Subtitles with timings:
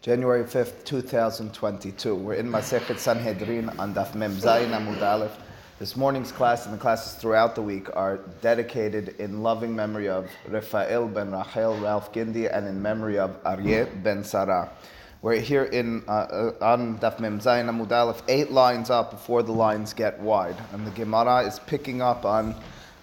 [0.00, 2.14] January 5th, 2022.
[2.14, 5.36] We're in Masechet Sanhedrin on Daf Mem Zayin Amud Aleph.
[5.80, 10.30] This morning's class and the classes throughout the week are dedicated in loving memory of
[10.46, 14.70] Rafael ben Rachel Ralph Gindi and in memory of Aryeh ben Sarah.
[15.20, 19.42] We're here in uh, uh, on Daf Mem Zayin Amud Aleph, eight lines up before
[19.42, 22.54] the lines get wide, and the Gemara is picking up on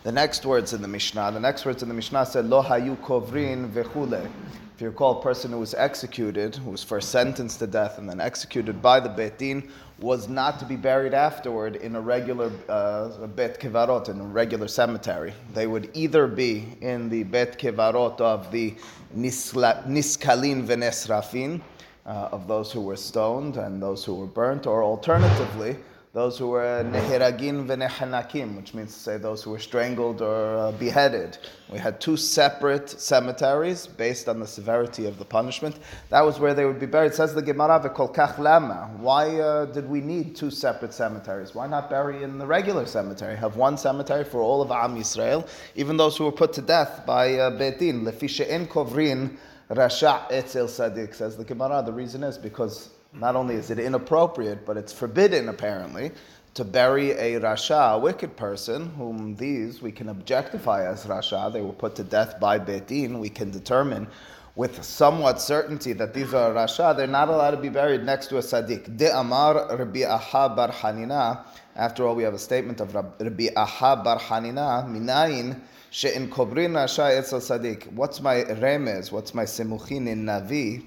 [0.04, 1.34] the next words in the Mishnah.
[1.34, 4.32] The next words in the Mishnah said Lo hayu kovrin vechule.
[4.76, 8.10] If you recall, a person who was executed, who was first sentenced to death and
[8.10, 12.52] then executed by the Beit Din, was not to be buried afterward in a regular
[12.68, 15.34] uh, Bet Kevarot, in a regular cemetery.
[15.54, 18.74] They would either be in the Bet Kevarot of the
[19.16, 21.62] Niskalin Venesrafin,
[22.06, 25.78] uh, of those who were stoned and those who were burnt, or alternatively,
[26.16, 30.72] those who were neheragin v'nehanakim, which means to say those who were strangled or uh,
[30.72, 31.38] beheaded.
[31.70, 35.78] We had two separate cemeteries based on the severity of the punishment.
[36.12, 37.08] That was where they would be buried.
[37.08, 38.90] It says the Gemara v'kolkach lama.
[38.96, 41.54] Why uh, did we need two separate cemeteries?
[41.54, 43.36] Why not bury in the regular cemetery?
[43.36, 47.06] Have one cemetery for all of Am Yisrael, even those who were put to death
[47.06, 48.06] by uh, Beit Din.
[48.06, 49.36] Lefisha en kovrin
[49.70, 51.84] rasha etzel sadik, says the Gemara.
[51.86, 56.12] The reason is because not only is it inappropriate, but it's forbidden apparently
[56.56, 61.52] to bury a rasha, a wicked person, whom these we can objectify as rasha.
[61.52, 63.20] They were put to death by Betin.
[63.20, 64.08] We can determine
[64.56, 66.96] with somewhat certainty that these are rasha.
[66.96, 68.96] They're not allowed to be buried next to a tzaddik.
[68.96, 71.46] De Amar Rabbi Aha Bar Hanina.
[71.76, 74.88] After all, we have a statement of Rabbi Aha Bar Hanina.
[74.88, 75.60] Minayin
[75.92, 77.92] she'in kobrin rasha etzel tzaddik.
[77.92, 79.12] What's my remez?
[79.12, 80.86] What's my simuchin in Navi?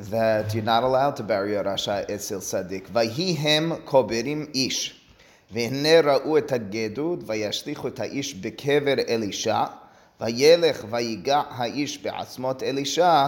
[0.00, 2.88] that you're not allowed to bury a Rasha Etzil Sadik.
[2.88, 5.02] Vayihem koberim ish.
[5.52, 9.64] והנה ראו את הגדוד, וישליכו את האיש בקבר אלישע,
[10.20, 13.26] וילך ויגע האיש בעצמות אלישע,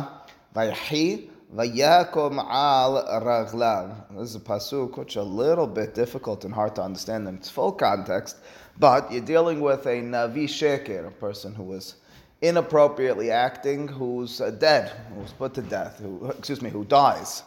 [0.56, 3.84] ויחי ויקום על רגליו.
[4.10, 7.36] This is a pasuk which is a little bit difficult and hard to understand in
[7.36, 8.36] its full context,
[8.78, 11.94] but you're dealing with a Navi Sheker, a person who was
[12.43, 17.43] inappropriately acting who's uh, dead, who's put to death, who, excuse me, who dies.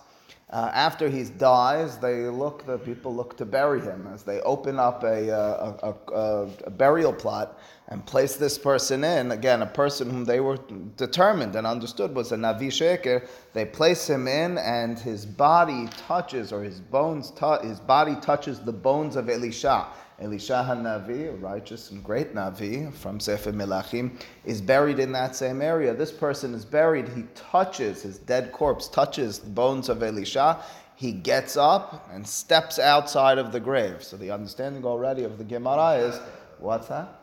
[0.48, 4.78] Uh, after he dies, they look, the people look to bury him as they open
[4.78, 7.58] up a, uh, a, a, a, burial plot
[7.88, 9.30] and place this person in.
[9.30, 10.58] Again, a person whom they were
[10.96, 13.26] determined and understood was a Navi Sheker.
[13.52, 18.60] They place him in, and his body touches, or his bones, touch, his body touches
[18.60, 19.86] the bones of Elisha.
[20.18, 25.60] Elisha Navi, a righteous and great Navi from Sefer Melachim, is buried in that same
[25.60, 25.92] area.
[25.94, 30.62] This person is buried, he touches, his dead corpse touches the bones of Elisha.
[30.94, 34.02] He gets up and steps outside of the grave.
[34.02, 36.18] So the understanding already of the Gemara is
[36.58, 37.20] what's that?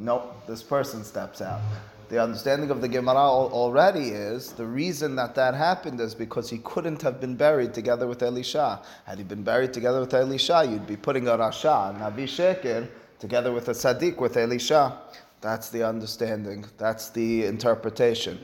[0.00, 1.60] Nope, this person steps out
[2.10, 6.58] the understanding of the Gemara already is the reason that that happened is because he
[6.58, 8.82] couldn't have been buried together with Elisha.
[9.06, 12.88] Had he been buried together with Elisha, you'd be putting a Rasha, Navi Sheker,
[13.20, 14.98] together with a Sadiq with Elisha.
[15.40, 16.64] That's the understanding.
[16.78, 18.40] That's the interpretation.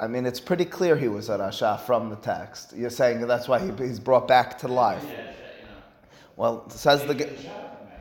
[0.00, 2.72] I mean, it's pretty clear he was a Rasha from the text.
[2.74, 5.04] You're saying that's why he, he's brought back to life.
[6.40, 7.28] Well, says the.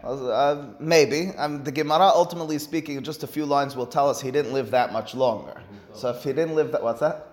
[0.02, 1.32] Uh, maybe.
[1.38, 4.72] Um, the Gemara, ultimately speaking, just a few lines will tell us he didn't live
[4.72, 5.62] that much longer.
[5.92, 7.28] So if he didn't live that, what's that?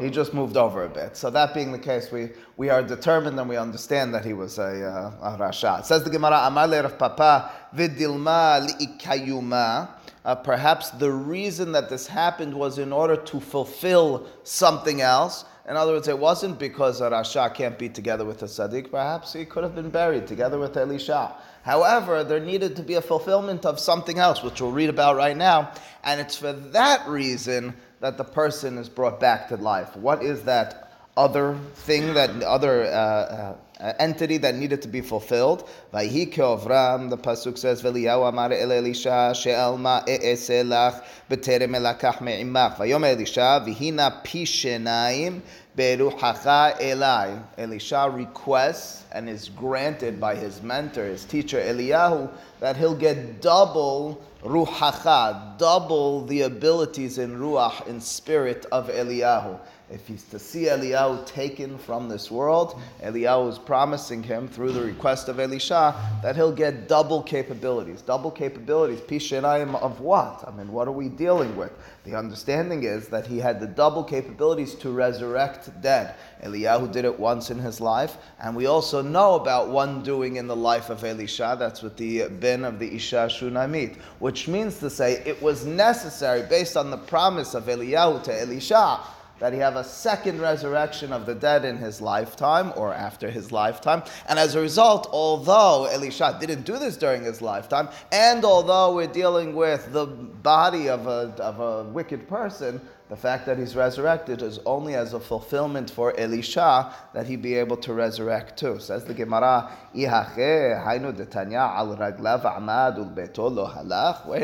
[0.00, 1.16] He just moved over a bit.
[1.16, 4.58] So that being the case, we, we are determined and we understand that he was
[4.58, 4.86] a,
[5.22, 5.80] uh, a Rasha.
[5.80, 9.88] It says the Gemara, Amar Rav Papa vidilma li'ikayuma.
[10.24, 15.44] Uh, perhaps the reason that this happened was in order to fulfill something else.
[15.68, 18.90] In other words, it wasn't because a Rasha can't be together with a Sadiq.
[18.90, 21.34] Perhaps he could have been buried together with Elisha.
[21.62, 25.36] However, there needed to be a fulfillment of something else, which we'll read about right
[25.36, 25.72] now.
[26.04, 29.96] And it's for that reason that the person is brought back to life.
[29.96, 35.68] What is that other thing, that other uh, uh, entity that needed to be fulfilled?
[35.92, 42.76] Vayhi Avram, the pasuk says, "V'liyahu amar el Elisha she'el ma e'eselach b'terem elakach me'imach."
[42.76, 45.42] Vayom Elisha v'hina pishenaim
[45.76, 47.42] beruchacha elai.
[47.58, 52.30] Elisha requests and is granted by his mentor, his teacher Eliyahu,
[52.60, 59.58] that he'll get double ruhacha, double the abilities in ruach, in spirit of Eliyahu.
[59.94, 64.82] If he's to see Eliyahu taken from this world, Eliyahu is promising him through the
[64.82, 68.02] request of Elisha that he'll get double capabilities.
[68.02, 70.44] Double capabilities, Pishenayim of what?
[70.46, 71.72] I mean, what are we dealing with?
[72.02, 76.16] The understanding is that he had the double capabilities to resurrect dead.
[76.42, 80.48] Eliyahu did it once in his life, and we also know about one doing in
[80.48, 81.56] the life of Elisha.
[81.58, 86.42] That's with the bin of the Isha Shunamit, which means to say it was necessary,
[86.42, 89.00] based on the promise of Eliyahu to Elisha,
[89.44, 93.52] that he have a second resurrection of the dead in his lifetime or after his
[93.52, 94.02] lifetime.
[94.26, 99.06] And as a result, although Elisha didn't do this during his lifetime, and although we're
[99.06, 102.80] dealing with the body of a, of a wicked person,
[103.14, 107.54] the fact that he's resurrected is only as a fulfillment for Elisha that he be
[107.54, 108.80] able to resurrect too.
[108.80, 110.08] Says the Gemara, Wait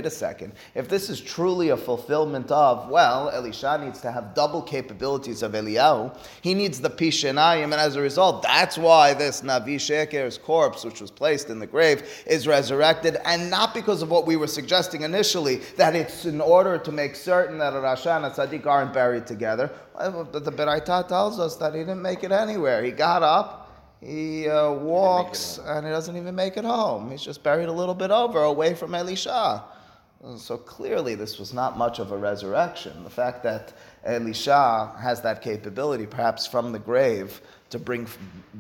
[0.07, 0.53] a second.
[0.77, 5.51] If this is truly a fulfillment of, well, Elisha needs to have double capabilities of
[5.51, 6.17] Eliyahu.
[6.41, 11.01] He needs the Pishenayim, and as a result, that's why this Navi Sheker's corpse, which
[11.01, 15.03] was placed in the grave, is resurrected, and not because of what we were suggesting
[15.03, 18.93] initially, that it's in order to make certain that a Rasha and a tzaddik aren't
[18.93, 19.71] buried together.
[19.99, 22.83] The Beraita tells us that he didn't make it anywhere.
[22.83, 27.11] He got up, he uh, walks, he and he doesn't even make it home.
[27.11, 29.65] He's just buried a little bit over, away from Elisha.
[30.37, 33.05] So clearly, this was not much of a resurrection.
[33.05, 33.73] The fact that
[34.05, 37.41] Elisha has that capability, perhaps from the grave,
[37.71, 38.07] to bring,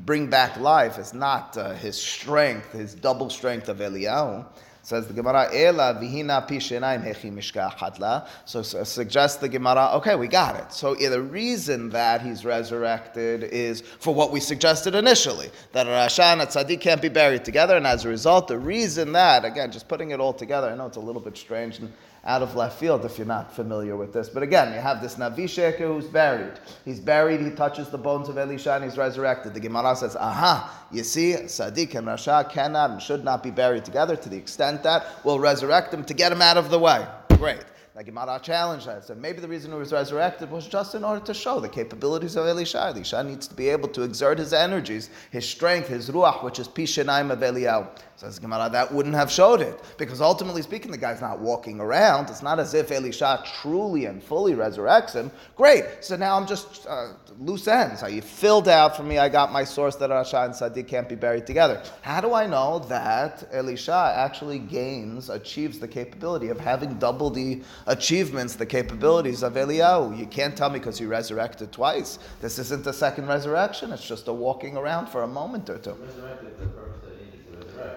[0.06, 4.46] bring back life is not uh, his strength, his double strength of Eliyahu.
[4.82, 10.56] Says the Gemara, Ela vihina pishenaim hechi mishka So suggests the Gemara, okay, we got
[10.56, 10.72] it.
[10.72, 16.32] So the reason that he's resurrected is for what we suggested initially, that a Rasha
[16.32, 19.70] and a Tzaddik can't be buried together, and as a result, the reason that, again,
[19.70, 21.92] just putting it all together, I know it's a little bit strange and
[22.24, 24.28] out of left field if you're not familiar with this.
[24.28, 26.52] But again, you have this Navi Sheker who's buried.
[26.84, 29.54] He's buried, he touches the bones of Elisha, and he's resurrected.
[29.54, 33.84] The Gemara says, aha, you see, Sadiq and Rasha cannot and should not be buried
[33.84, 37.06] together to the extent that we'll resurrect him to get him out of the way.
[37.36, 37.64] Great.
[38.00, 39.04] The Gemara challenged that.
[39.04, 42.34] So maybe the reason he was resurrected was just in order to show the capabilities
[42.34, 42.80] of Elisha.
[42.80, 46.66] Elisha needs to be able to exert his energies, his strength, his ruach, which is
[46.66, 47.86] Pishenaim of Eliyahu.
[48.16, 49.82] Says Gemara, that wouldn't have showed it.
[49.96, 52.28] Because ultimately speaking, the guy's not walking around.
[52.28, 55.30] It's not as if Elisha truly and fully resurrects him.
[55.56, 55.84] Great.
[56.00, 58.02] So now I'm just uh, loose ends.
[58.02, 59.16] You filled out for me.
[59.16, 61.82] I got my source that Rasha and Sadiq can't be buried together.
[62.02, 67.62] How do I know that Elisha actually gains, achieves the capability of having double the
[67.90, 70.18] achievements, the capabilities of Eliyahu?
[70.18, 72.18] You can't tell me because he resurrected twice.
[72.40, 73.92] This isn't a second resurrection.
[73.92, 75.96] It's just a walking around for a moment or two.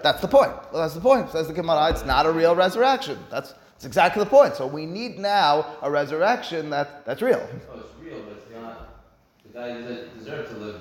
[0.02, 0.52] That's the point.
[0.72, 1.30] Well, that's the point.
[1.30, 3.18] Says the Gemara, it's not a real resurrection.
[3.30, 4.54] That's, that's exactly the point.
[4.54, 7.46] So we need now a resurrection that, that's real.
[7.72, 8.88] Oh, it's real, but it's not.
[9.46, 10.80] The guy deserves to live.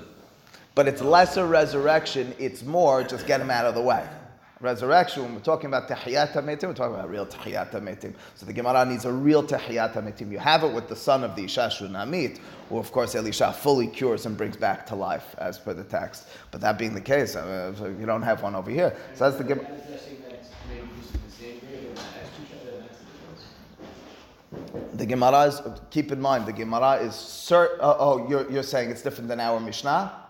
[0.76, 4.08] But it's less a resurrection, it's more just get him out of the way
[4.64, 8.14] resurrection, when we're talking about Tahiyat HaMetim, we're talking about real Tahiyat HaMetim.
[8.36, 10.32] So the Gemara needs a real Tahiyat HaMetim.
[10.32, 12.40] You have it with the son of the Isha Shunamit,
[12.70, 16.28] who of course Elisha fully cures and brings back to life, as per the text.
[16.50, 18.96] But that being the case, uh, you don't have one over here.
[19.16, 19.68] So that's the Gemara.
[24.94, 28.92] The Gemara is, keep in mind, the Gemara is, cert, uh, oh, you're, you're saying
[28.92, 30.23] it's different than our Mishnah?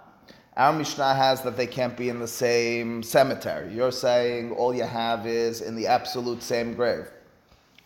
[0.56, 3.74] Our Mishnah has that they can't be in the same cemetery.
[3.74, 7.10] You're saying all you have is in the absolute same grave.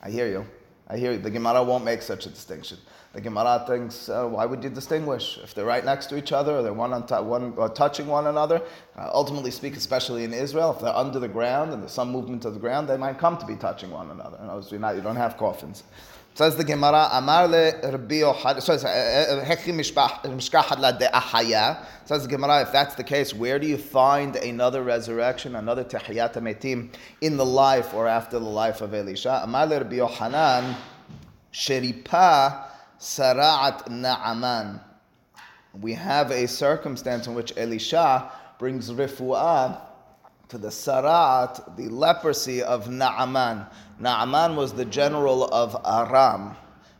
[0.02, 0.46] I hear you.
[0.90, 1.18] I hear you.
[1.18, 2.78] The Gemara won't make such a distinction.
[3.14, 5.40] The Gemara thinks, uh, why would you distinguish?
[5.42, 8.06] If they're right next to each other, or they're one, on t- one or touching
[8.06, 8.62] one another,
[8.98, 12.44] uh, ultimately speak, especially in Israel, if they're under the ground and there's some movement
[12.44, 14.38] of the ground, they might come to be touching one another.
[14.42, 15.84] Other words, not, you don't have coffins.
[16.38, 21.83] Says the Gemara, Amar le Rabbi Yochad, so eh, eh, eh, Hekhi Mishkahad la De'ahaya.
[22.06, 26.35] Says the Gemara, if that's the case, where do you find another resurrection, another Tehiyat
[26.35, 29.42] Metim in the life or after the life of Elisha?
[29.44, 30.76] Amar le Rabbi Yochanan,
[31.52, 32.68] Sheripa
[33.00, 34.80] Sara'at Na'aman.
[35.81, 39.86] We have a circumstance in which Elisha brings rifu'ah
[40.49, 43.66] to the Sarat, the leprosy of Naaman.
[43.99, 46.56] Naaman was the general of Aram.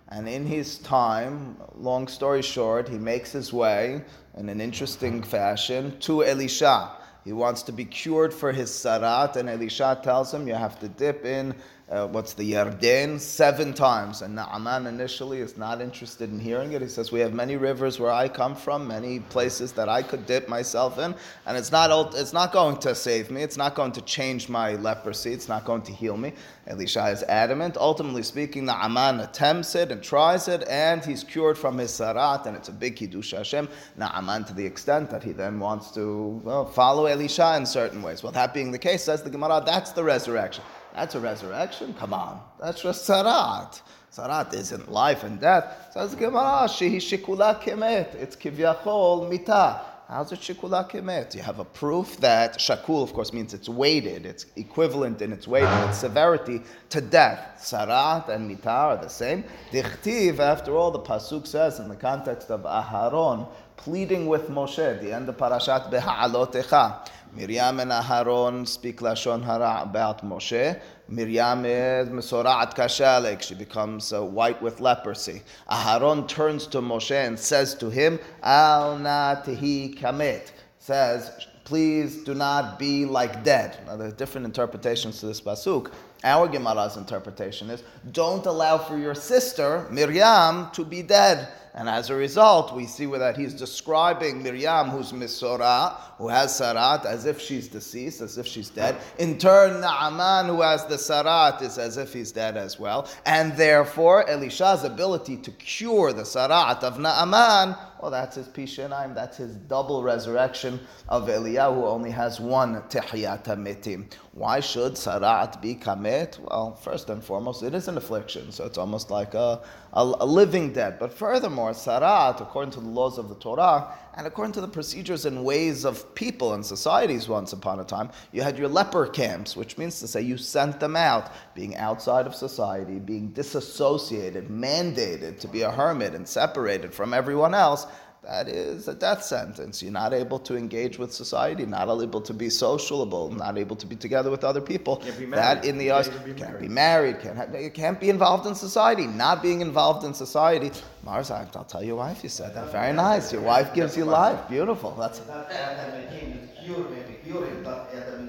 [0.10, 4.04] And in his time, long story short, he makes his way
[4.38, 6.92] in an interesting fashion to Elisha.
[7.24, 10.88] He wants to be cured for his sarat, and Elisha tells him, You have to
[10.88, 11.54] dip in
[11.89, 14.22] uh, what's the Yarden, seven times.
[14.22, 16.82] And Naaman initially is not interested in hearing it.
[16.82, 20.25] He says, We have many rivers where I come from, many places that I could
[20.25, 21.15] dip myself in,
[21.46, 23.41] and it's not, it's not going to save me.
[23.41, 25.32] It's not going to change my leprosy.
[25.32, 26.34] It's not going to heal me.
[26.67, 27.77] Elisha is adamant.
[27.77, 32.58] Ultimately speaking, Naaman attempts it and tries it, and he's cured from his sarat, and
[32.58, 33.70] it's a big Kiddush Hashem.
[33.96, 38.24] Naaman to the extent that he then wants to well, follow Elisha in certain ways.
[38.24, 40.65] Well, that being the case, says the Gemara, that's the resurrection.
[40.98, 41.94] That's a resurrection?
[41.94, 42.42] Come on.
[42.60, 43.84] That's just sarat.
[44.12, 45.92] Sarat isn't life and death.
[45.94, 48.16] Says Gemara, shehi shikula kemet.
[48.16, 49.82] It's kivyachol mita.
[50.08, 51.36] How's it shikula kemet?
[51.36, 54.25] You have a proof that shakul, of course, means it's weighted.
[54.25, 57.60] It's equivalent in its weight and its severity to death.
[57.60, 59.44] Sarat and mita are the same.
[59.70, 65.13] Dichtiv, after all, the pasuk says in the context of Aharon, pleading with Moshe, the
[65.13, 67.08] end of Parashat Beha'alotecha.
[67.38, 70.82] Miriam and Aharon speak Lashon Hara about Moshe.
[71.08, 73.44] Miriam is Mesora'at Kashalek.
[73.44, 75.44] She becomes uh, white with leprosy.
[75.70, 80.51] Aharon turns to Moshe and says to him, Al na tehi kamet.
[80.79, 81.29] Says,
[81.63, 83.77] please do not be like dead.
[83.86, 85.91] Now, there are different interpretations to this pasuk.
[86.24, 91.50] Our Gemara's interpretation is, don't allow for your sister, Miriam, to be dead.
[91.78, 97.06] And as a result, we see that he's describing Miriam, who's Misora, who has Sarat,
[97.06, 98.98] as if she's deceased, as if she's dead.
[99.20, 103.08] In turn, Naaman, who has the Sarat, is as if he's dead as well.
[103.28, 109.38] And therefore, Elisha's ability to cure the Sarat of Naaman, well, that's his Pishanayim, that's
[109.38, 114.12] his double resurrection of Eliyahu, who only has one Tehiyata Mitim.
[114.34, 116.39] Why should Sarat be Kamet?
[116.39, 119.62] Well, first and foremost, it is an affliction, so it's almost like a,
[119.94, 121.00] a, a living dead.
[121.00, 125.26] But furthermore, Sarat, according to the laws of the Torah, and according to the procedures
[125.26, 129.56] and ways of people and societies once upon a time, you had your leper camps,
[129.56, 135.40] which means to say you sent them out, being outside of society, being disassociated, mandated
[135.40, 137.86] to be a hermit and separated from everyone else
[138.28, 139.82] that is a death sentence.
[139.82, 143.86] You're not able to engage with society, not able to be sociable, not able to
[143.86, 145.02] be together with other people.
[145.30, 146.62] That in the us can't married.
[146.62, 149.08] be married, can't have, you can't be involved in society.
[149.08, 150.72] Not being involved in society.
[151.04, 152.70] Mars, I'll tell your wife you said that.
[152.70, 153.32] Very nice.
[153.32, 154.50] Your wife gives you life.
[154.50, 154.92] Beautiful.
[155.00, 155.22] That's.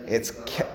[0.09, 0.33] It's,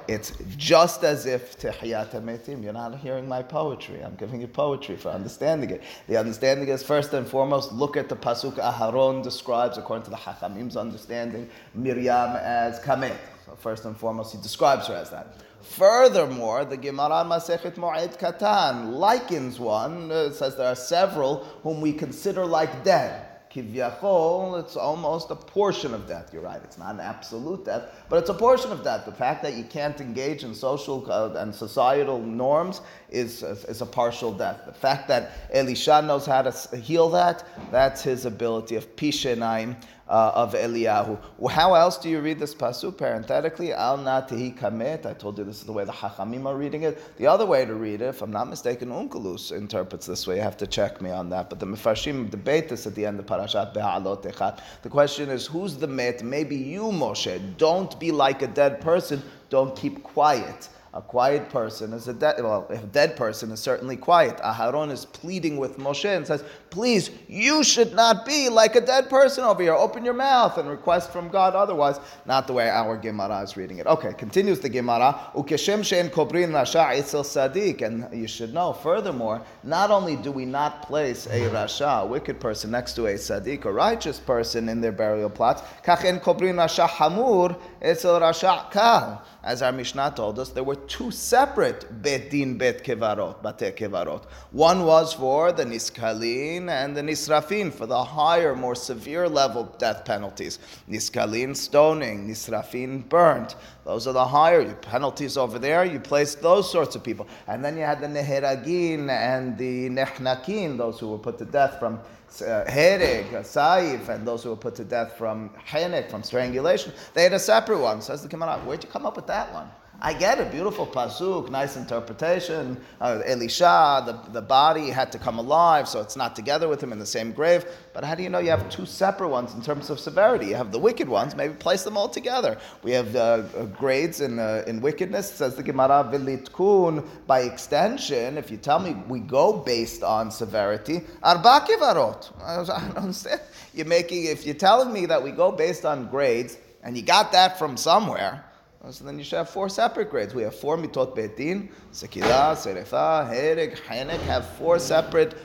[0.07, 2.63] it's just as if Tehiyat Metim.
[2.63, 4.01] You're not hearing my poetry.
[4.01, 5.81] I'm giving you poetry for understanding it.
[6.07, 10.17] The understanding is first and foremost, look at the Pasuk Aharon describes, according to the
[10.17, 13.17] Hachamim's understanding, Miriam as Kamet.
[13.45, 15.37] So first and foremost, he describes her as that.
[15.63, 21.91] Furthermore, the Gemara Masechet Moed Katan likens one, uh, says there are several whom we
[21.91, 26.31] consider like dead kivyachol, it's almost a portion of death.
[26.33, 29.05] You're right, it's not an absolute death, but it's a portion of death.
[29.05, 33.85] The fact that you can't engage in social uh, and societal norms is, is a
[33.85, 34.61] partial death.
[34.65, 39.75] The fact that Elisha knows how to heal that, that's his ability of pishenaim,
[40.13, 41.17] uh, of Eliyahu.
[41.49, 42.97] How else do you read this pasuk?
[42.97, 45.07] Parenthetically, al natihi kamet.
[45.07, 47.17] I told you this is the way the Hachamim are reading it.
[47.17, 50.35] The other way to read it, if I'm not mistaken, Onkelos interprets this way.
[50.35, 51.49] You have to check me on that.
[51.49, 54.59] But the Mefarshim debate this at the end of Parashat Beha'alotecha.
[54.83, 56.21] The question is, who's the met?
[56.21, 57.57] Maybe you, Moshe.
[57.57, 59.19] Don't be like a dead person.
[59.49, 60.69] Don't keep quiet.
[60.95, 64.37] A quiet person is a dead, well, a dead person is certainly quiet.
[64.37, 69.09] Aharon is pleading with Moshe and says, please, you should not be like a dead
[69.09, 69.73] person over here.
[69.73, 71.99] Open your mouth and request from God otherwise.
[72.27, 73.87] Not the way our Gemara is reading it.
[73.87, 75.31] Okay, continues the Gemara.
[75.33, 77.81] Ukeshem she'en kobrin rasha itzel sadik.
[77.81, 82.39] And you should know, furthermore, not only do we not place a rasha, a wicked
[82.39, 89.21] person, next to a sadik, a righteous person in their burial plots, rasha hamur rasha.
[89.43, 94.23] As our Mishnah told us, there were two separate Bet Din Bet Kevarot, Bate Kevarot.
[94.51, 100.05] One was for the Niskalin and the Nisrafin, for the higher, more severe level death
[100.05, 100.59] penalties.
[100.89, 103.55] Niskalin, stoning, Nisrafin, burnt.
[103.83, 105.83] Those are the higher penalties over there.
[105.83, 107.27] You place those sorts of people.
[107.47, 111.79] And then you had the Neheragin and the Nehnakin, those who were put to death
[111.79, 111.99] from
[112.41, 117.23] uh, Hereg, Saif, and those who were put to death from Henek, from strangulation, they
[117.23, 118.01] had a separate one.
[118.01, 119.67] Says the Gemara, where'd you come up with that one?
[120.05, 122.75] I get a beautiful pasuk, nice interpretation.
[122.99, 126.91] Uh, Elisha, the, the body had to come alive, so it's not together with him
[126.91, 127.63] in the same grave.
[127.93, 130.47] But how do you know you have two separate ones in terms of severity?
[130.47, 132.57] You have the wicked ones, maybe place them all together.
[132.83, 137.07] We have uh, uh grades in, uh, in wickedness, says the Gemara, vilitkun.
[137.25, 142.29] By extension, if you tell me we go based on severity, arba kivarot.
[142.43, 143.39] I don't understand.
[143.73, 147.31] You're making, if you're telling me that we go based on grades, and you got
[147.31, 148.43] that from somewhere,
[148.83, 150.33] Uh, so then you should have four separate grades.
[150.35, 155.35] We have four mitot betin, sekila, serefa, hereg, henek, have four separate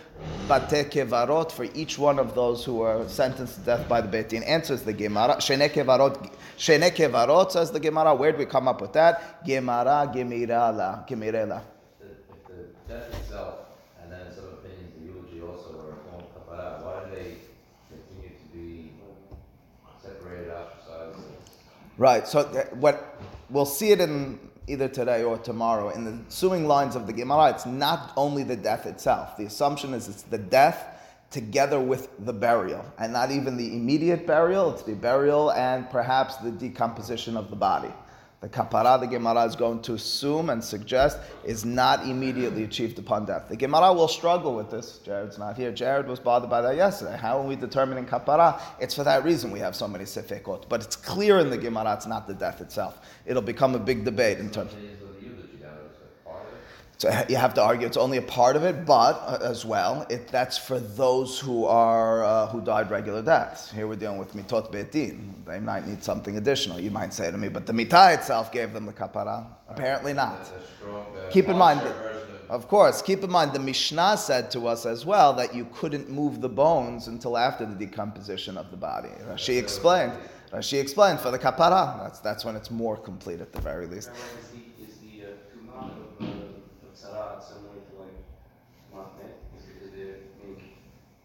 [0.48, 4.44] bate kevarot for each one of those who are sentenced to death by the betin.
[4.44, 5.36] Answers the Gemara.
[5.36, 8.12] Shene kevarot, shene kevarot says the Gemara.
[8.12, 9.44] Where do we come up with that?
[9.44, 11.62] Gemara gemirala, gemirela.
[12.00, 12.08] If
[12.48, 13.54] the death itself,
[14.02, 17.36] and then some opinions, the eulogy also are a form of kapara, why do they
[17.88, 18.90] continue to be
[20.02, 21.20] separated, ostracized?
[21.98, 22.26] Right.
[22.26, 23.17] So th- what
[23.50, 27.50] we'll see it in either today or tomorrow in the ensuing lines of the Gemara.
[27.50, 29.36] It's not only the death itself.
[29.36, 30.94] The assumption is it's the death
[31.30, 34.72] together with the burial, and not even the immediate burial.
[34.72, 37.92] It's the burial and perhaps the decomposition of the body.
[38.40, 43.24] The kapara, the Gemara is going to assume and suggest is not immediately achieved upon
[43.24, 43.48] death.
[43.48, 44.98] The Gemara will struggle with this.
[44.98, 45.72] Jared's not here.
[45.72, 47.16] Jared was bothered by that yesterday.
[47.16, 48.60] How are we determining kapara?
[48.78, 50.68] It's for that reason we have so many sefekot.
[50.68, 53.00] But it's clear in the Gemara it's not the death itself.
[53.26, 54.72] It'll become a big debate in terms.
[54.72, 56.60] Of the eulogy, that was a part of it.
[56.98, 60.04] So you have to argue it's only a part of it, but uh, as well,
[60.10, 63.70] it, that's for those who are uh, who died regular deaths.
[63.70, 65.32] Here we're dealing with mitot betin.
[65.46, 66.80] They might need something additional.
[66.80, 69.46] You might say to me, but the mitah itself gave them the kapara.
[69.68, 70.44] Apparently not.
[70.80, 74.16] Strong, uh, Keep in mind, harsher version of- of course, keep in mind the Mishnah
[74.16, 78.56] said to us as well that you couldn't move the bones until after the decomposition
[78.56, 79.10] of the body.
[79.36, 80.14] She explained.
[80.62, 82.02] She explained for the kapara.
[82.02, 84.08] That's that's when it's more complete at the very least.
[84.08, 88.16] Rabbi, Is the, is the uh, tumah of, uh, of tzara similar to like
[88.96, 89.34] matnet?
[89.58, 90.56] Is, is there, I mean,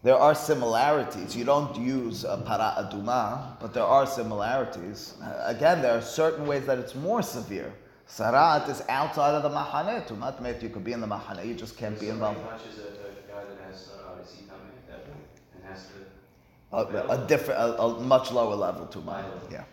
[0.04, 1.34] There are similarities.
[1.34, 5.14] You don't use a para aduma, but there are similarities.
[5.44, 7.72] Again, there are certain ways that it's more severe.
[8.06, 10.06] Sarat is outside of the mahane.
[10.06, 12.38] Tumat met, you could be in the mahane, you just can't be involved.
[12.38, 15.08] A, a guy that has tzara, is he coming point
[15.54, 15.88] and has?
[16.70, 19.24] A, a different, a, a much lower level tumat.
[19.50, 19.64] Yeah.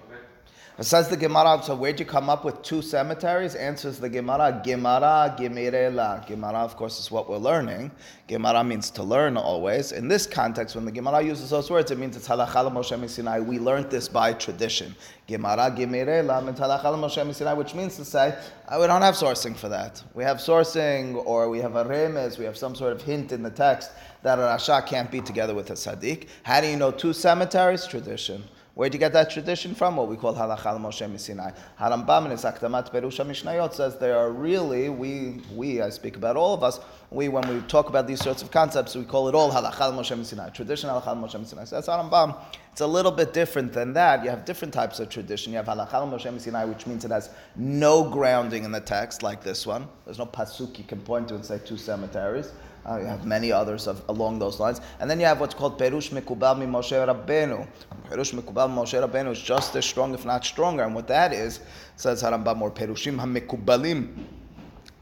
[0.80, 3.56] It says the Gemara, so where'd you come up with two cemeteries?
[3.56, 6.25] Answers the Gemara, Gemara, Gemirela.
[6.25, 7.92] Gemara, of course, is what we're learning.
[8.28, 9.92] Gemara means to learn always.
[9.92, 13.42] In this context, when the Gemara uses those words, it means it's halakha Moshe Sinai.
[13.42, 14.96] We learned this by tradition.
[15.28, 18.34] Gemara, Gemirela means halakha Moshe Sinai, which means to say,
[18.70, 20.01] uh, we don't have sourcing for that.
[20.13, 23.44] We have sourcing, or we have a remez, we have some sort of hint in
[23.44, 23.92] the text
[24.24, 26.28] that a Rasha can't be together with a Sadiq.
[26.44, 27.86] How do you know two cemeteries?
[27.86, 28.44] Tradition.
[28.74, 29.98] Where'd you get that tradition from?
[29.98, 31.51] What we call halacha al Moshe Sinai.
[31.78, 36.38] Harambam in his Akdamat Perusha Mishnayot says there are really we we I speak about
[36.38, 36.80] all of us.
[37.10, 39.92] We when we talk about these sorts of concepts, we call it all halacha al
[39.92, 40.51] Moshe Sinai.
[40.51, 41.66] Tradition halacha al Moshe Sinai.
[41.66, 42.38] So that's Harambam.
[42.72, 44.24] It's a little bit different than that.
[44.24, 45.51] You have different types of tradition.
[45.51, 49.22] You have halacha al Moshe Sinai, which means it has no grounding in the text,
[49.22, 49.86] like this one.
[50.06, 52.54] There's no pasuk you can point to and say two cemeteries.
[52.86, 54.82] Uh, you have many others of, along those lines.
[55.00, 57.68] And then you have what's called Perush Mekubal mi Moshe Rabbeinu.
[58.10, 60.84] Perush Mekubal Moshe Rabbeinu is just as strong, if not stronger.
[60.84, 61.60] And what that is,
[61.96, 64.10] says Harambam, or Perushim HaMekubalim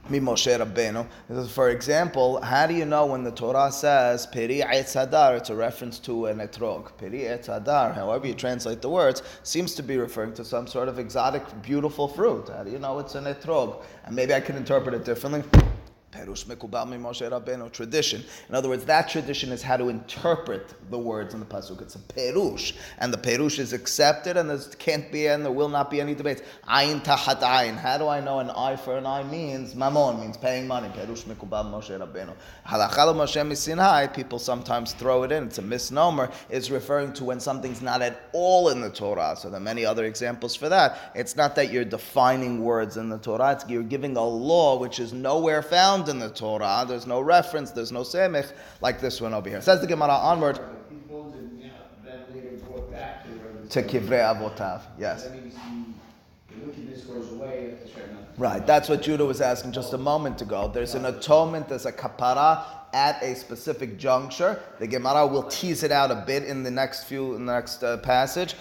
[0.10, 1.48] mi Moshe Rabbeinu.
[1.50, 5.38] For example, how do you know when the Torah says Peri Etz Hadar?
[5.38, 6.98] It's a reference to an etrog.
[6.98, 10.90] Peri Etz Hadar, however you translate the words, seems to be referring to some sort
[10.90, 12.50] of exotic, beautiful fruit.
[12.50, 13.84] How do you know it's an etrog?
[14.06, 15.44] And maybe I can interpret it differently.
[16.12, 18.24] Perush Mekubal Moshe Rabbeinu, tradition.
[18.50, 21.82] In other words, that tradition is how to interpret the words in the pasuk.
[21.84, 25.70] It's a perush, and the perush is accepted, and there can't be and there will
[25.70, 26.42] not be any debates.
[26.68, 27.78] Ayin tahat ayin.
[27.78, 30.90] How do I know an eye for an eye means mamon means paying money?
[30.90, 32.34] Perush Mekubal Moshe Rabbeinu.
[32.68, 34.12] Halachal Moshe Misinai.
[34.12, 35.44] People sometimes throw it in.
[35.44, 36.32] It's a misnomer.
[36.50, 39.36] It's referring to when something's not at all in the Torah.
[39.38, 41.12] So there are many other examples for that.
[41.14, 43.52] It's not that you're defining words in the Torah.
[43.52, 46.86] It's you're giving a law which is nowhere found in the Torah.
[46.88, 47.72] There's no reference.
[47.72, 49.62] There's no semich like this one over here.
[49.62, 50.60] Says the Gemara onward
[50.90, 51.72] These bones are yeah,
[52.06, 53.26] then later brought back
[53.70, 54.82] to Kivrei Avotav.
[54.98, 55.24] Yes.
[55.24, 58.28] That means the, the wickedness goes away at a certain amount.
[58.38, 60.72] Right, that's what Judah was asking just a moment ago.
[60.74, 64.62] There's an atonement, there's a kapara at a specific juncture.
[64.80, 67.84] The Gemara will tease it out a bit in the next few, in the next
[67.84, 68.56] uh, passage.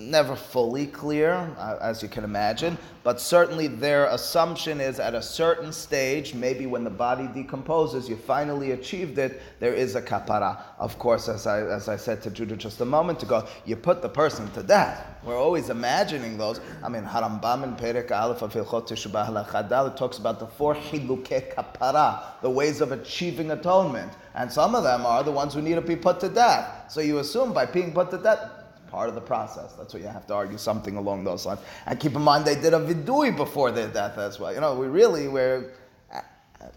[0.00, 5.20] Never fully clear, uh, as you can imagine, but certainly their assumption is at a
[5.20, 10.58] certain stage, maybe when the body decomposes, you finally achieved it, there is a kapara.
[10.78, 14.00] Of course, as I, as I said to Judah just a moment ago, you put
[14.00, 15.06] the person to death.
[15.22, 16.60] We're always imagining those.
[16.82, 22.22] I mean, Harambam in Perek Aleph of Hilchot Teshubah talks about the four chiluke kapara,
[22.40, 24.12] the ways of achieving atonement.
[24.34, 26.90] And some of them are the ones who need to be put to death.
[26.90, 28.50] So you assume by being put to death,
[28.90, 29.72] part of the process.
[29.74, 31.60] That's what you have to argue, something along those lines.
[31.86, 34.52] And keep in mind, they did a vidui before their death as well.
[34.52, 35.72] You know, we really, we're,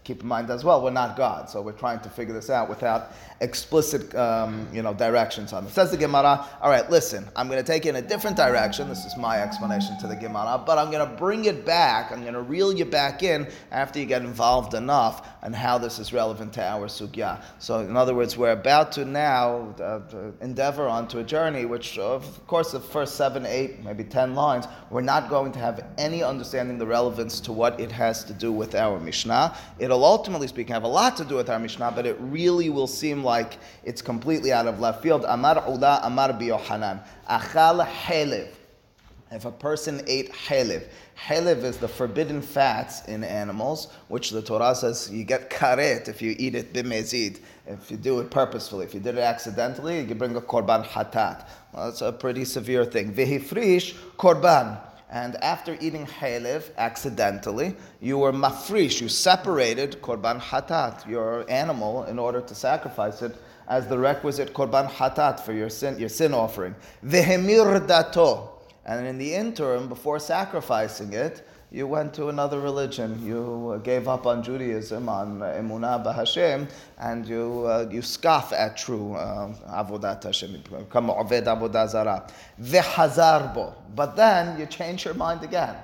[0.04, 2.68] Keep in mind as well, we're not God, so we're trying to figure this out
[2.70, 5.70] without explicit, um, you know, directions on it.
[5.70, 6.46] Says the Gemara.
[6.62, 8.88] All right, listen, I'm going to take you in a different direction.
[8.88, 12.12] This is my explanation to the Gemara, but I'm going to bring it back.
[12.12, 15.98] I'm going to reel you back in after you get involved enough and how this
[15.98, 17.42] is relevant to our sugya.
[17.58, 20.00] So, in other words, we're about to now uh,
[20.40, 25.02] endeavor onto a journey, which, of course, the first seven, eight, maybe ten lines, we're
[25.02, 28.74] not going to have any understanding the relevance to what it has to do with
[28.74, 29.54] our Mishnah.
[29.78, 32.86] It'll ultimately speaking have a lot to do with our Mishnah, but it really will
[32.86, 35.24] seem like it's completely out of left field.
[35.26, 37.02] Amar Ula, Amar Biyohanan.
[37.28, 38.48] Achal Helev.
[39.34, 40.84] If a person ate helev,
[41.18, 46.22] helev is the forbidden fats in animals, which the Torah says you get karet if
[46.22, 48.84] you eat it bimezid, if you do it purposefully.
[48.84, 51.48] If you did it accidentally, you bring a korban hatat.
[51.72, 53.12] Well, that's a pretty severe thing.
[53.12, 54.78] Vihifrish korban.
[55.10, 62.18] And after eating halev accidentally, you were mafrish, you separated korban hatat, your animal, in
[62.18, 63.36] order to sacrifice it
[63.68, 66.74] as the requisite korban hatat for your sin, your sin offering.
[67.04, 68.50] Vehemir dato.
[68.86, 73.20] And in the interim, before sacrificing it, you went to another religion.
[73.26, 79.14] You gave up on Judaism, on Emunah Bahashem, and you, uh, you scoff at true
[79.14, 80.52] uh, Avodat Hashem.
[80.52, 82.28] You become Oved Avodah Zarah.
[82.62, 83.74] Vehazarbo.
[83.96, 85.74] But then you change your mind again.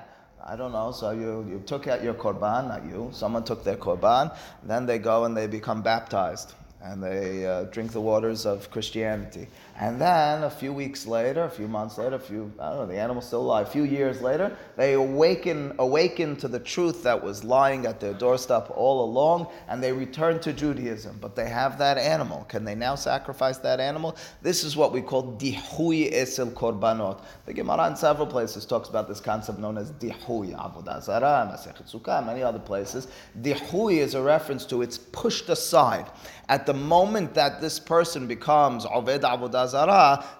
[0.45, 0.93] I don't know.
[0.93, 3.09] So you, you took out your korban, not you.
[3.11, 4.33] Someone took their korban.
[4.63, 9.47] Then they go and they become baptized and they uh, drink the waters of Christianity.
[9.81, 12.85] And then a few weeks later, a few months later, a few, I don't know,
[12.85, 17.23] the animal's still alive, a few years later, they awaken, awaken to the truth that
[17.23, 21.17] was lying at their doorstep all along, and they return to Judaism.
[21.19, 22.45] But they have that animal.
[22.47, 24.15] Can they now sacrifice that animal?
[24.43, 27.23] This is what we call dihui esel korbanot.
[27.47, 31.91] The Gemara in several places talks about this concept known as dihui, avodah zarah, masechet
[31.91, 33.07] sukkah, many other places.
[33.41, 36.05] Dihui is a reference to it's pushed aside.
[36.49, 39.70] At the moment that this person becomes Oved Avodah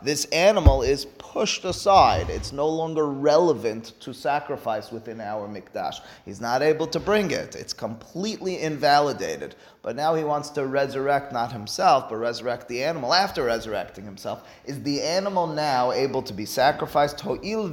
[0.01, 2.29] This animal is pushed aside.
[2.29, 6.01] It's no longer relevant to sacrifice within our Mikdash.
[6.25, 7.55] He's not able to bring it.
[7.55, 9.55] It's completely invalidated.
[9.81, 14.47] But now he wants to resurrect not himself, but resurrect the animal after resurrecting himself.
[14.65, 17.17] Is the animal now able to be sacrificed?
[17.17, 17.69] To'il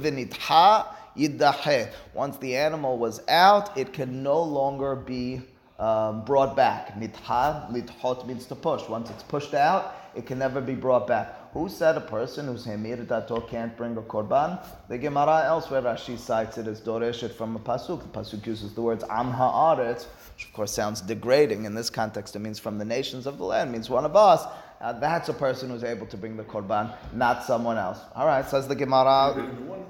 [1.17, 1.91] yiddahe.
[2.13, 5.41] Once the animal was out, it can no longer be
[5.79, 6.95] um, brought back.
[6.95, 8.87] Nitha, lithot means to push.
[8.87, 11.38] Once it's pushed out, it can never be brought back.
[11.53, 14.63] Who said a person who's hemir dato can't bring a korban?
[14.87, 18.01] The Gemara elsewhere Rashi cites it as doreshet from a pasuk.
[18.03, 21.65] The pasuk uses the words am haaretz, which of course sounds degrading.
[21.65, 24.45] In this context, it means from the nations of the land, means one of us.
[24.79, 27.99] Uh, that's a person who's able to bring the korban, not someone else.
[28.15, 29.33] All right, says the Gemara.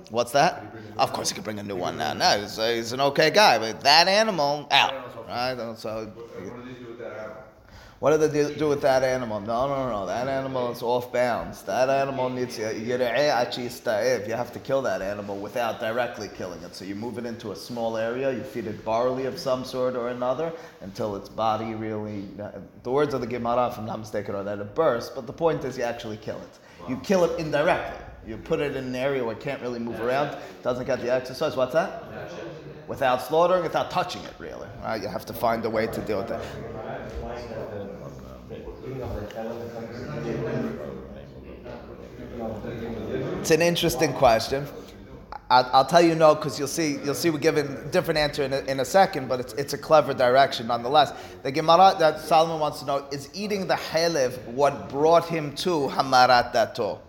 [0.10, 0.63] What's that?
[0.98, 2.13] Of course, he could bring a new one now.
[2.13, 4.93] No, he's, uh, he's an okay guy, but that animal out.
[5.28, 5.78] Right?
[5.78, 7.43] So do they do with that animal?
[8.00, 9.42] What do they do, with that animal?
[9.42, 10.06] No, no, no.
[10.06, 11.64] That animal is off bounds.
[11.64, 16.74] That animal needs uh, you have to kill that animal without directly killing it.
[16.76, 18.32] So you move it into a small area.
[18.32, 22.24] You feed it barley of some sort or another until its body really.
[22.42, 22.52] Uh,
[22.84, 25.12] the words of the Gemara, if I'm not mistaken, are that it bursts.
[25.14, 26.60] But the point is, you actually kill it.
[26.88, 28.06] You kill it indirectly.
[28.26, 31.12] You put it in an area where it can't really move around, doesn't get the
[31.12, 31.58] exercise.
[31.58, 32.04] What's that?
[32.88, 34.68] Without slaughtering, without touching it, really.
[34.84, 35.02] Right?
[35.02, 36.42] You have to find a way to deal with that.
[43.41, 44.67] It's an interesting question.
[45.49, 48.54] I'll, I'll tell you no because you'll see you'll see we're giving different answer in
[48.54, 51.13] a, in a second, but it's, it's a clever direction nonetheless.
[51.41, 55.88] The Gemara that Solomon wants to know is eating the halev what brought him to
[55.88, 56.99] hamarat dato.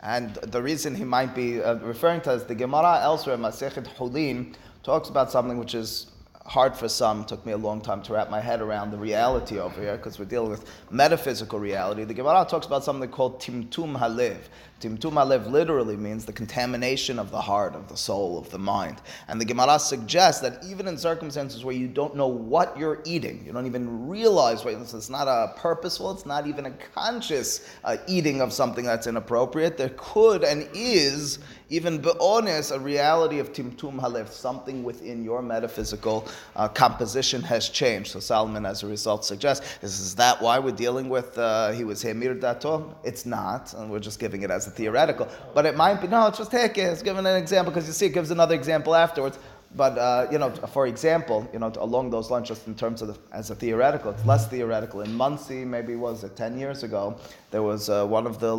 [0.00, 4.54] And the reason he might be uh, referring to is the Gemara elsewhere, Masechet Hulin,
[4.82, 6.08] talks about something which is
[6.48, 7.20] hard for some.
[7.20, 9.96] It took me a long time to wrap my head around the reality over here
[9.98, 12.04] because we're dealing with metaphysical reality.
[12.04, 14.38] The Gemara talks about something called Timtum Halev.
[14.80, 19.00] Timtum Halev literally means the contamination of the heart, of the soul, of the mind.
[19.26, 23.42] And the Gemara suggests that even in circumstances where you don't know what you're eating,
[23.44, 27.96] you don't even realize what it's not a purposeful, it's not even a conscious uh,
[28.06, 33.52] eating of something that's inappropriate, there could and is even be be'onis, a reality of
[33.52, 38.10] timtum halev, something within your metaphysical uh, composition has changed.
[38.12, 41.84] So Solomon, as a result, suggests, is, is that why we're dealing with, uh, he
[41.84, 42.94] was hemir dato?
[43.04, 45.28] It's not, and we're just giving it as theoretical.
[45.54, 48.12] But it might be, no, it's just it's giving an example, because you see, it
[48.14, 49.38] gives another example afterwards.
[49.76, 53.08] But uh, you know, for example, you know, along those lines, just in terms of
[53.08, 55.02] the, as a theoretical, it's less theoretical.
[55.02, 57.18] In Monsey, maybe was it ten years ago,
[57.50, 58.56] there was uh, one of the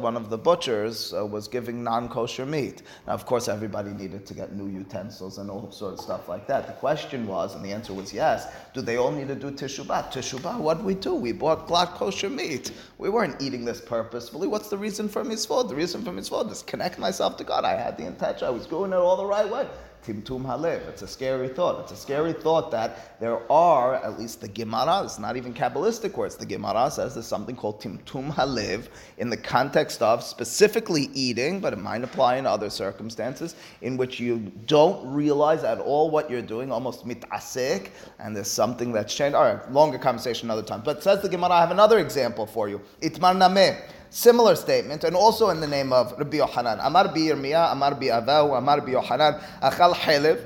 [0.00, 2.82] one of the butchers uh, was giving non-kosher meat.
[3.06, 6.48] Now, of course, everybody needed to get new utensils and all sorts of stuff like
[6.48, 6.66] that.
[6.66, 8.52] The question was, and the answer was yes.
[8.74, 10.12] Do they all need to do teshubah?
[10.12, 11.14] Teshubah, what we do?
[11.14, 12.72] We bought glatt kosher meat.
[12.98, 14.48] We weren't eating this purposefully.
[14.48, 15.68] What's the reason for mitzvot?
[15.68, 17.64] The reason for mitzvot is connect myself to God.
[17.64, 18.48] I had the intention.
[18.48, 19.68] I was doing it all the right way.
[20.06, 20.86] Timtum Halev.
[20.88, 21.80] It's a scary thought.
[21.80, 26.16] It's a scary thought that there are, at least the Gemara, it's not even Kabbalistic
[26.16, 31.60] words, the Gemara says there's something called Timtum Halev in the context of specifically eating,
[31.60, 36.30] but it might apply in other circumstances, in which you don't realize at all what
[36.30, 39.34] you're doing, almost mitasek, and there's something that's changed.
[39.34, 40.82] All right, longer conversation another time.
[40.84, 42.80] But says the Gemara, I have another example for you.
[43.02, 43.80] Itmar Nameh.
[44.10, 46.78] Similar statement, and also in the name of Rabbi Yohanan.
[46.80, 50.40] Amar bi Yirmiyah, Amar bi Avahu, Amar bi Yohanan, Achal Helev.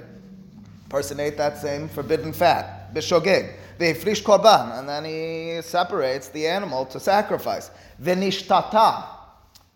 [0.89, 3.55] Person ate that same forbidden fat, Bishogeg.
[3.79, 7.71] Ve'ifrish korban, and then he separates the animal to sacrifice.
[8.03, 9.07] Venishtata.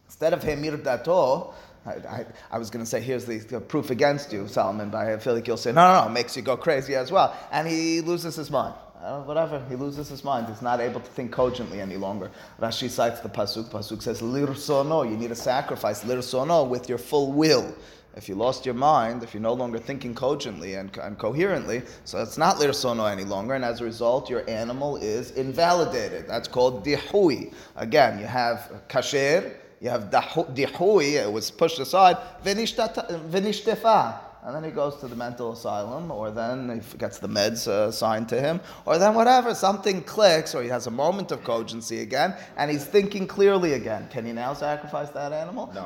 [0.06, 1.54] Instead of Hemir Dato,
[1.86, 5.06] I, I, I, was going to say, here's the, the, proof against you, Solomon, but
[5.06, 7.36] I feel like you'll say, no, no, no, it makes you go crazy as well.
[7.52, 8.74] And he loses his mind
[9.06, 10.48] uh, whatever, he loses his mind.
[10.48, 12.30] He's not able to think cogently any longer.
[12.60, 13.70] Rashi cites the pasuk.
[13.70, 17.74] Pasuk says, "Lirsono." You need a sacrifice, lirsono, with your full will.
[18.16, 22.20] If you lost your mind, if you're no longer thinking cogently and, and coherently, so
[22.22, 26.26] it's not lirsono any longer, and as a result, your animal is invalidated.
[26.26, 27.52] That's called dihui.
[27.76, 34.70] Again, you have kasher, you have dihui, it was pushed aside, vinishtafa and then he
[34.70, 38.60] goes to the mental asylum, or then he gets the meds uh, assigned to him,
[38.84, 42.84] or then whatever, something clicks, or he has a moment of cogency again, and he's
[42.84, 44.06] thinking clearly again.
[44.08, 45.68] Can he now sacrifice that animal?
[45.74, 45.82] No.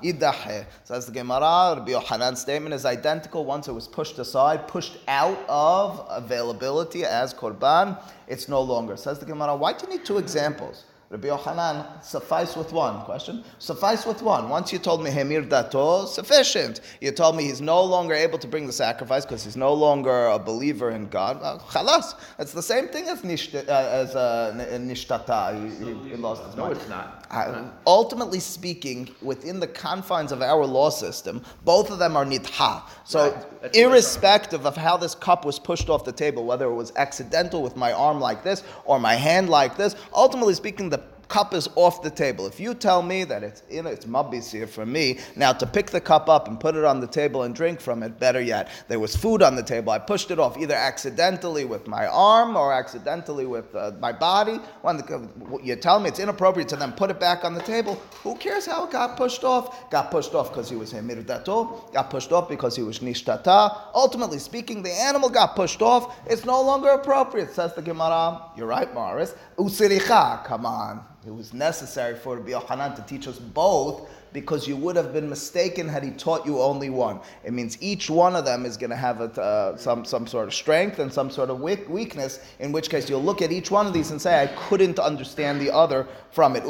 [0.00, 0.64] Idahe.
[0.84, 3.44] Says the Gemara, Rabbi Yohanan's statement is identical.
[3.44, 8.96] Once it was pushed aside, pushed out of availability as korban, it's no longer.
[8.96, 10.84] Says the Gemara, why do you need two examples?
[11.12, 13.02] Rabbi Yochanan, suffice with one.
[13.02, 13.44] Question?
[13.58, 14.48] Suffice with one.
[14.48, 16.80] Once you told me Hemir Dato, sufficient.
[17.02, 20.28] You told me he's no longer able to bring the sacrifice because he's no longer
[20.28, 21.38] a believer in God.
[21.68, 22.14] Chalas.
[22.38, 25.52] It's the same thing as, nisht, uh, as uh, Nishtata.
[25.52, 26.76] He, he, he, lost his no, mind.
[26.76, 27.26] No, it's not.
[27.30, 32.82] Uh, ultimately speaking, within the confines of our law system, both of them are nidha.
[33.04, 33.76] So, right.
[33.76, 37.76] irrespective of how this cup was pushed off the table, whether it was accidental with
[37.76, 41.01] my arm like this or my hand like this, ultimately speaking, the
[41.32, 42.46] cup is off the table.
[42.46, 46.00] If you tell me that it's in it's mabisir for me, now to pick the
[46.00, 48.68] cup up and put it on the table and drink from it, better yet.
[48.88, 49.92] There was food on the table.
[49.92, 54.60] I pushed it off either accidentally with my arm or accidentally with uh, my body.
[54.82, 55.28] When the,
[55.62, 58.66] you tell me it's inappropriate to then put it back on the table, who cares
[58.66, 59.90] how it got pushed off?
[59.90, 63.74] Got pushed off because he was hemir dato, got pushed off because he was nishtata.
[63.94, 66.14] Ultimately speaking, the animal got pushed off.
[66.26, 68.42] It's no longer appropriate, says the Gemara.
[68.54, 69.34] You're right, Morris.
[69.56, 71.02] Usiricha, come on.
[71.24, 75.30] It was necessary for Rabbi Yochanan to teach us both because you would have been
[75.30, 77.20] mistaken had he taught you only one.
[77.44, 80.48] It means each one of them is going to have a, uh, some, some sort
[80.48, 83.86] of strength and some sort of weakness, in which case you'll look at each one
[83.86, 86.64] of these and say, I couldn't understand the other from it.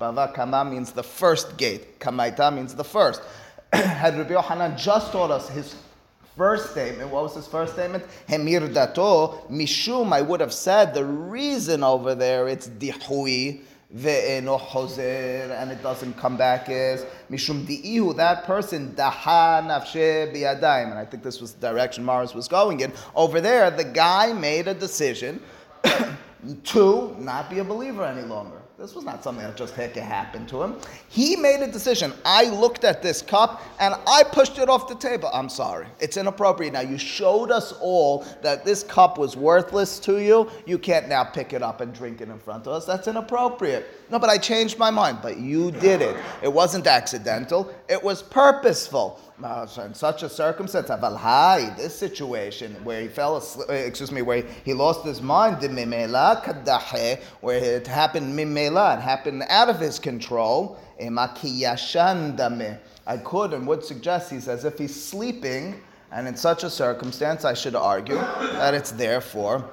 [0.00, 2.00] Bava kama means the first gate.
[2.00, 3.22] Kamaita means the first.
[3.72, 5.76] had Rabbi Yochanan just taught us his
[6.38, 8.04] first statement, what was his first statement?
[8.28, 13.60] Hemir dato, mishum, I would have said the reason over there it's dihui,
[13.94, 20.90] ve'eno hozer, and it doesn't come back is mishum di'ihu, that person, daha nafshe biyadayim.
[20.90, 22.92] And I think this was the direction Morris was going in.
[23.16, 25.42] Over there, the guy made a decision
[26.64, 28.62] to not be a believer any longer.
[28.78, 30.76] This was not something that just happened to him.
[31.08, 32.12] He made a decision.
[32.24, 35.28] I looked at this cup and I pushed it off the table.
[35.34, 35.88] I'm sorry.
[35.98, 36.74] It's inappropriate.
[36.74, 40.48] Now, you showed us all that this cup was worthless to you.
[40.64, 42.84] You can't now pick it up and drink it in front of us.
[42.84, 43.84] That's inappropriate.
[44.12, 45.18] No, but I changed my mind.
[45.22, 46.16] But you did it.
[46.40, 49.20] It wasn't accidental, it was purposeful.
[49.40, 54.42] In such a circumstance, Avalhai, this situation where he fell asleep, uh, excuse me, where
[54.64, 55.62] he lost his mind,
[57.40, 60.76] where it happened mimela, it happened out of his control.
[61.00, 61.06] I
[63.18, 67.54] could and would suggest he says if he's sleeping, and in such a circumstance, I
[67.54, 69.70] should argue that it's therefore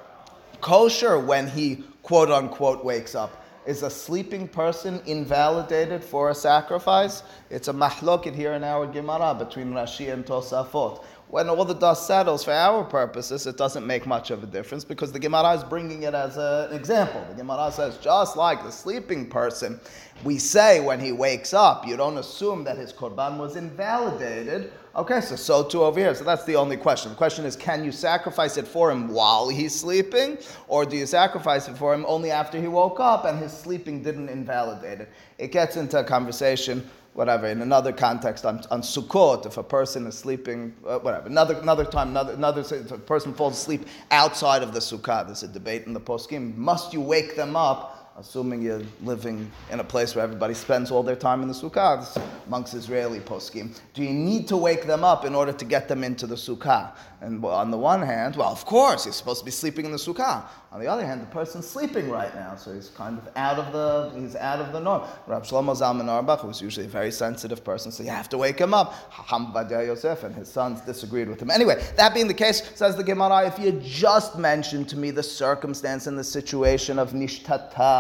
[0.62, 3.43] kosher when he quote unquote wakes up.
[3.65, 7.23] Is a sleeping person invalidated for a sacrifice?
[7.49, 11.04] It's a mahloket here in our Gemara between Rashi and Tosafot.
[11.28, 14.86] when all the dust settles for our purposes, it doesn't make much of a difference
[14.86, 17.19] because the Gemara is bringing it as a- an example.
[17.30, 19.80] The Gemara says, just like the sleeping person,
[20.23, 24.71] we say when he wakes up, you don't assume that his korban was invalidated.
[24.95, 26.15] Okay, so so too over here.
[26.15, 27.12] So that's the only question.
[27.12, 30.38] The question is, can you sacrifice it for him while he's sleeping,
[30.69, 34.01] or do you sacrifice it for him only after he woke up and his sleeping
[34.01, 35.10] didn't invalidate it?
[35.38, 40.05] It gets into a conversation whatever, in another context, on, on Sukkot, if a person
[40.05, 44.62] is sleeping, uh, whatever, another, another time, another, another, if a person falls asleep outside
[44.62, 48.62] of the Sukkah, there's a debate in the poskim, must you wake them up assuming
[48.62, 52.73] you're living in a place where everybody spends all their time in the sukkah, amongst
[52.73, 56.25] Israeli poskim, do you need to wake them up in order to get them into
[56.25, 56.93] the sukkah?
[57.19, 59.97] And on the one hand, well, of course, he's supposed to be sleeping in the
[59.97, 60.45] sukkah.
[60.71, 63.71] On the other hand, the person's sleeping right now, so he's kind of out of
[63.71, 65.04] the he's out of the norm.
[65.25, 68.60] Rab Shlomo Zalman Auerbach, who's usually a very sensitive person, so you have to wake
[68.60, 68.93] him up.
[69.10, 71.49] Hacham Ovadia Yosef and his sons disagreed with him.
[71.49, 75.23] Anyway, that being the case, says the Gemara, if you just mentioned to me the
[75.23, 77.13] circumstance and the situation of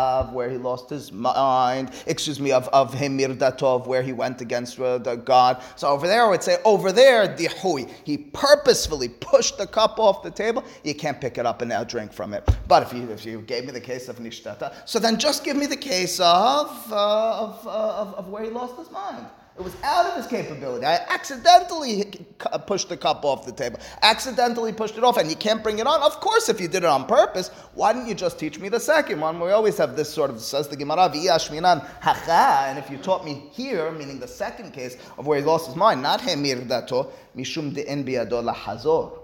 [0.05, 4.41] Nishtatav, where he lost his mind, excuse me, of, of Hemir Datov, where he went
[4.41, 5.61] against uh, the God.
[5.75, 10.23] So over there, I would say, over there, Dihui, he purposefully pushed the cup off
[10.23, 12.47] the table, you can't pick it up and now drink from it.
[12.67, 15.57] But if you, if you gave me the case of Nishtata, so then just give
[15.57, 19.25] me the case of, uh, of, uh, of, of where he lost his mind.
[19.57, 20.85] It was out of his capability.
[20.85, 22.25] I accidentally
[22.67, 23.79] pushed the cup off the table.
[24.01, 26.01] Accidentally pushed it off, and you can't bring it on.
[26.01, 28.81] Of course, if you did it on purpose, why didn't you just teach me the
[28.81, 29.39] second one?
[29.39, 33.23] We always have this sort of says the Gemara v'yashminan hacha, and if you taught
[33.23, 37.13] me here, meaning the second case of where he lost his mind, not hemir dato
[37.37, 39.19] mishum de'en biado lahazor.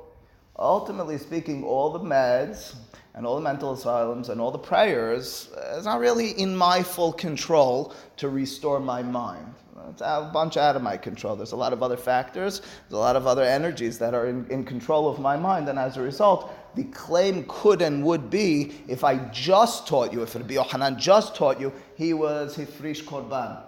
[0.58, 2.76] Ultimately speaking, all the meds
[3.16, 6.82] and all the mental asylums and all the prayers uh, is not really in my
[6.82, 9.54] full control to restore my mind.
[9.92, 11.36] It's a bunch out of my control.
[11.36, 14.48] There's a lot of other factors, there's a lot of other energies that are in,
[14.50, 18.72] in control of my mind, and as a result, the claim could and would be
[18.88, 23.62] if I just taught you, if Rabbi Yohanan just taught you, he was Hifrish Korban.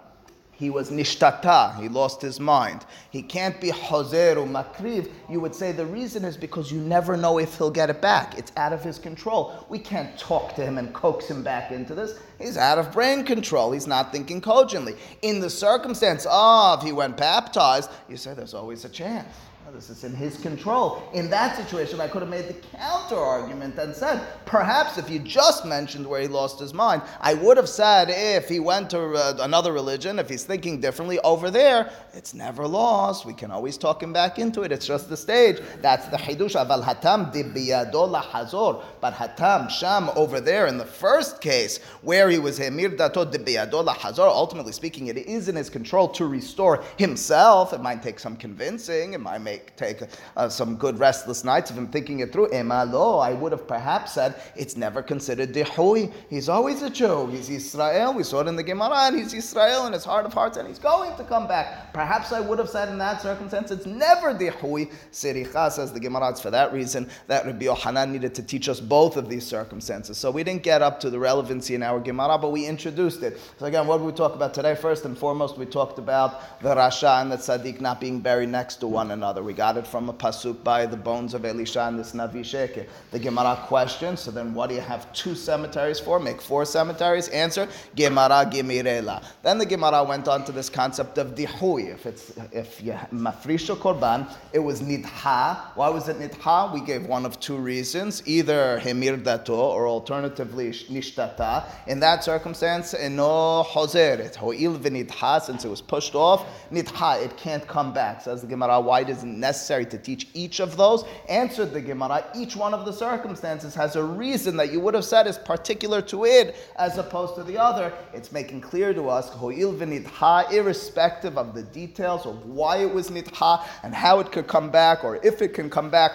[0.64, 2.86] He was nishtata, he lost his mind.
[3.10, 5.10] He can't be hozer makriv.
[5.28, 8.38] You would say the reason is because you never know if he'll get it back.
[8.38, 9.66] It's out of his control.
[9.68, 12.18] We can't talk to him and coax him back into this.
[12.38, 13.72] He's out of brain control.
[13.72, 14.94] He's not thinking cogently.
[15.20, 19.28] In the circumstance of he went baptized, you say there's always a chance.
[19.72, 21.02] This is in his control.
[21.14, 25.18] In that situation, I could have made the counter argument and said, perhaps if you
[25.18, 29.00] just mentioned where he lost his mind, I would have said if he went to
[29.14, 33.26] uh, another religion, if he's thinking differently over there, it's never lost.
[33.26, 34.70] We can always talk him back into it.
[34.70, 35.58] It's just the stage.
[35.80, 36.54] That's the hidush.
[36.54, 38.80] Aval hatam dibiyado hazor.
[39.00, 43.84] But hatam sham over there in the first case where he was hemir dato dibiyado
[43.96, 44.22] hazor.
[44.22, 47.72] Ultimately speaking, it is in his control to restore himself.
[47.72, 49.14] It might take some convincing.
[49.14, 50.02] It might make take
[50.36, 52.48] uh, some good restless nights of him thinking it through.
[52.48, 56.12] Emalo, I would have perhaps said it's never considered dihui.
[56.30, 57.28] He's always a Jew.
[57.28, 58.14] He's Israel.
[58.14, 60.68] We saw it in the Gemara, and he's Israel in his heart of hearts, and
[60.68, 61.92] he's going to come back.
[61.92, 64.90] Perhaps I would have said in that circumstance it's never dihui.
[65.12, 66.30] Siricha says the Gemara.
[66.30, 70.18] It's for that reason that Rabbi Yohanan needed to teach us both of these circumstances.
[70.18, 73.38] So we didn't get up to the relevancy in our Gemara, but we introduced it.
[73.58, 74.74] So again, what did we talk about today?
[74.74, 78.76] First and foremost, we talked about the Rasha and the Tzaddik not being buried next
[78.76, 79.42] to one another.
[79.44, 82.86] We got it from a pasuk by the bones of Elisha and this Navi Sheke.
[83.10, 86.18] The Gemara question, so then what do you have two cemeteries for?
[86.18, 87.28] Make four cemeteries?
[87.28, 89.22] Answer, Gemara Gemirela.
[89.42, 91.92] Then the Gemara went on to this concept of dihui.
[91.92, 95.58] If it's if you mafrisha korban, it was nidha.
[95.74, 96.72] Why was it nidha?
[96.72, 101.64] We gave one of two reasons, either hemir dato or alternatively nishtata.
[101.86, 104.36] In that circumstance, eh, no hozeret.
[104.36, 108.22] Ho'il v'nidha, since it was pushed off, nidha, it can't come back.
[108.22, 111.04] Says the Gemara, why does it necessary to teach each of those?
[111.28, 115.04] Answered the Gemara, each one of the circumstances has a reason that you would have
[115.04, 117.92] said is particular to it as opposed to the other.
[118.12, 123.10] It's making clear to us, ho'il v'nidha, irrespective of the details of why it was
[123.10, 126.12] nidha and how it could come back or if it can come back.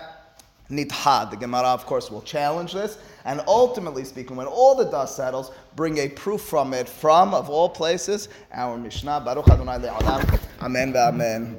[0.70, 1.30] Nidha.
[1.32, 3.00] The Gemara, of course, will challenge this.
[3.26, 7.50] And ultimately speaking, when all the dust settles, bring a proof from it, from, of
[7.50, 9.22] all places, our Mishnah.
[9.22, 10.40] Baruch Adonai le'olam.
[10.62, 11.56] Amen.